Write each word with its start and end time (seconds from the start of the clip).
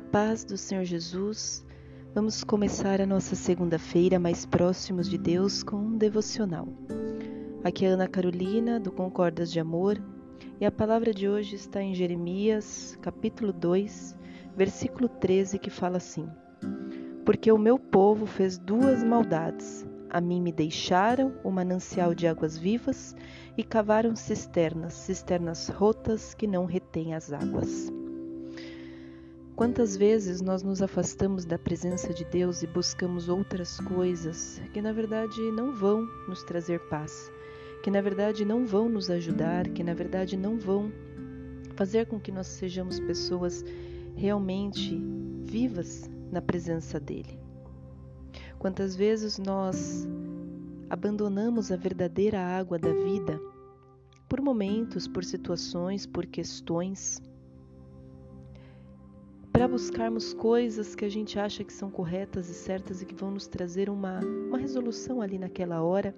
paz 0.00 0.44
do 0.44 0.56
Senhor 0.56 0.84
Jesus, 0.84 1.64
vamos 2.14 2.44
começar 2.44 3.00
a 3.00 3.06
nossa 3.06 3.34
segunda-feira 3.34 4.18
mais 4.18 4.44
próximos 4.44 5.08
de 5.08 5.16
Deus 5.16 5.62
com 5.62 5.76
um 5.76 5.96
devocional. 5.96 6.68
Aqui 7.64 7.86
é 7.86 7.88
Ana 7.88 8.06
Carolina, 8.06 8.78
do 8.78 8.92
Concordas 8.92 9.50
de 9.50 9.58
Amor, 9.58 10.00
e 10.60 10.66
a 10.66 10.70
palavra 10.70 11.14
de 11.14 11.28
hoje 11.28 11.56
está 11.56 11.82
em 11.82 11.94
Jeremias, 11.94 12.98
capítulo 13.00 13.52
2, 13.52 14.16
versículo 14.54 15.08
13, 15.08 15.58
que 15.58 15.70
fala 15.70 15.96
assim: 15.96 16.28
Porque 17.24 17.50
o 17.50 17.58
meu 17.58 17.78
povo 17.78 18.26
fez 18.26 18.58
duas 18.58 19.02
maldades. 19.02 19.86
A 20.10 20.20
mim 20.20 20.40
me 20.40 20.52
deixaram 20.52 21.34
o 21.42 21.50
manancial 21.50 22.14
de 22.14 22.26
águas 22.26 22.56
vivas 22.56 23.16
e 23.56 23.64
cavaram 23.64 24.14
cisternas, 24.14 24.92
cisternas 24.94 25.68
rotas 25.68 26.34
que 26.34 26.46
não 26.46 26.64
retêm 26.64 27.14
as 27.14 27.32
águas. 27.32 27.90
Quantas 29.56 29.96
vezes 29.96 30.42
nós 30.42 30.62
nos 30.62 30.82
afastamos 30.82 31.46
da 31.46 31.58
presença 31.58 32.12
de 32.12 32.26
Deus 32.26 32.62
e 32.62 32.66
buscamos 32.66 33.26
outras 33.26 33.80
coisas 33.80 34.60
que 34.70 34.82
na 34.82 34.92
verdade 34.92 35.40
não 35.50 35.72
vão 35.72 36.06
nos 36.28 36.42
trazer 36.42 36.78
paz, 36.90 37.32
que 37.82 37.90
na 37.90 38.02
verdade 38.02 38.44
não 38.44 38.66
vão 38.66 38.86
nos 38.86 39.08
ajudar, 39.08 39.66
que 39.70 39.82
na 39.82 39.94
verdade 39.94 40.36
não 40.36 40.58
vão 40.58 40.92
fazer 41.74 42.04
com 42.04 42.20
que 42.20 42.30
nós 42.30 42.48
sejamos 42.48 43.00
pessoas 43.00 43.64
realmente 44.14 45.02
vivas 45.42 46.06
na 46.30 46.42
presença 46.42 47.00
dele. 47.00 47.40
Quantas 48.58 48.94
vezes 48.94 49.38
nós 49.38 50.06
abandonamos 50.90 51.72
a 51.72 51.76
verdadeira 51.76 52.42
água 52.42 52.78
da 52.78 52.92
vida 52.92 53.40
por 54.28 54.42
momentos, 54.42 55.08
por 55.08 55.24
situações, 55.24 56.04
por 56.04 56.26
questões 56.26 57.22
para 59.56 59.66
buscarmos 59.66 60.34
coisas 60.34 60.94
que 60.94 61.02
a 61.02 61.08
gente 61.08 61.38
acha 61.38 61.64
que 61.64 61.72
são 61.72 61.90
corretas 61.90 62.50
e 62.50 62.52
certas 62.52 63.00
e 63.00 63.06
que 63.06 63.14
vão 63.14 63.30
nos 63.30 63.46
trazer 63.46 63.88
uma, 63.88 64.20
uma 64.20 64.58
resolução 64.58 65.22
ali 65.22 65.38
naquela 65.38 65.82
hora, 65.82 66.14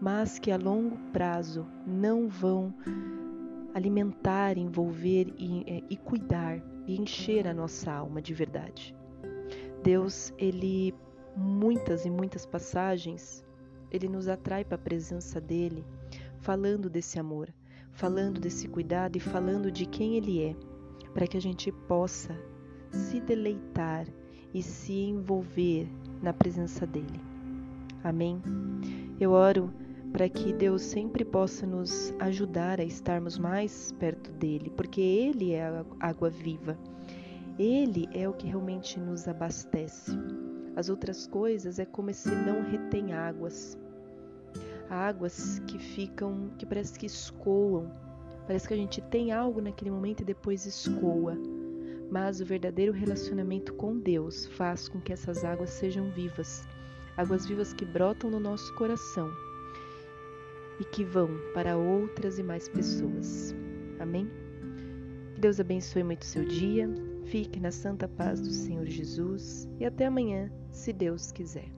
mas 0.00 0.40
que 0.40 0.50
a 0.50 0.56
longo 0.56 0.98
prazo 1.12 1.64
não 1.86 2.26
vão 2.28 2.74
alimentar, 3.72 4.58
envolver 4.58 5.32
e, 5.38 5.62
é, 5.68 5.84
e 5.88 5.96
cuidar 5.96 6.60
e 6.84 7.00
encher 7.00 7.46
a 7.46 7.54
nossa 7.54 7.92
alma 7.92 8.20
de 8.20 8.34
verdade. 8.34 8.92
Deus, 9.80 10.34
ele 10.36 10.92
muitas 11.36 12.04
e 12.04 12.10
muitas 12.10 12.44
passagens, 12.44 13.44
ele 13.88 14.08
nos 14.08 14.26
atrai 14.26 14.64
para 14.64 14.74
a 14.74 14.82
presença 14.82 15.40
dele, 15.40 15.86
falando 16.40 16.90
desse 16.90 17.20
amor, 17.20 17.54
falando 17.92 18.40
desse 18.40 18.66
cuidado 18.66 19.14
e 19.14 19.20
falando 19.20 19.70
de 19.70 19.86
quem 19.86 20.16
ele 20.16 20.42
é 20.42 20.56
para 21.18 21.26
que 21.26 21.36
a 21.36 21.40
gente 21.40 21.72
possa 21.72 22.38
se 22.90 23.20
deleitar 23.20 24.06
e 24.52 24.62
se 24.62 24.92
envolver 24.92 25.88
na 26.22 26.32
presença 26.32 26.86
dele. 26.86 27.20
Amém? 28.02 28.40
Eu 29.20 29.32
oro 29.32 29.72
para 30.12 30.28
que 30.28 30.52
Deus 30.52 30.82
sempre 30.82 31.24
possa 31.24 31.66
nos 31.66 32.14
ajudar 32.18 32.80
a 32.80 32.84
estarmos 32.84 33.38
mais 33.38 33.92
perto 33.92 34.32
dele, 34.32 34.72
porque 34.76 35.00
ele 35.00 35.52
é 35.52 35.66
a 35.66 35.84
água 36.00 36.30
viva. 36.30 36.78
Ele 37.58 38.08
é 38.12 38.28
o 38.28 38.32
que 38.32 38.46
realmente 38.46 38.98
nos 38.98 39.28
abastece. 39.28 40.12
As 40.76 40.88
outras 40.88 41.26
coisas 41.26 41.78
é 41.78 41.84
como 41.84 42.12
se 42.14 42.30
não 42.30 42.62
retém 42.62 43.12
águas. 43.12 43.76
Águas 44.88 45.58
que 45.66 45.78
ficam, 45.78 46.50
que 46.56 46.64
parece 46.64 46.98
que 46.98 47.06
escoam, 47.06 47.90
Parece 48.48 48.66
que 48.66 48.72
a 48.72 48.78
gente 48.78 49.02
tem 49.02 49.30
algo 49.30 49.60
naquele 49.60 49.90
momento 49.90 50.22
e 50.22 50.24
depois 50.24 50.64
escoa. 50.64 51.36
Mas 52.10 52.40
o 52.40 52.44
verdadeiro 52.44 52.92
relacionamento 52.92 53.74
com 53.74 53.98
Deus 53.98 54.46
faz 54.46 54.88
com 54.88 55.00
que 55.00 55.12
essas 55.12 55.44
águas 55.44 55.70
sejam 55.70 56.10
vivas, 56.10 56.66
águas 57.16 57.46
vivas 57.46 57.72
que 57.72 57.84
brotam 57.84 58.30
no 58.30 58.40
nosso 58.40 58.74
coração 58.74 59.30
e 60.80 60.84
que 60.84 61.04
vão 61.04 61.28
para 61.52 61.76
outras 61.76 62.38
e 62.38 62.42
mais 62.42 62.68
pessoas. 62.68 63.54
Amém? 63.98 64.30
Que 65.34 65.40
Deus 65.40 65.60
abençoe 65.60 66.02
muito 66.02 66.24
seu 66.24 66.44
dia, 66.44 66.88
fique 67.26 67.60
na 67.60 67.70
santa 67.70 68.08
paz 68.08 68.40
do 68.40 68.50
Senhor 68.50 68.86
Jesus 68.86 69.68
e 69.78 69.84
até 69.84 70.06
amanhã, 70.06 70.50
se 70.70 70.92
Deus 70.92 71.30
quiser. 71.30 71.77